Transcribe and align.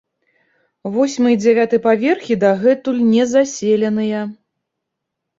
Восьмы 0.93 1.33
і 1.33 1.37
дзевяты 1.41 1.77
паверхі 1.87 2.37
дагэтуль 2.43 2.97
незаселеныя. 3.09 4.23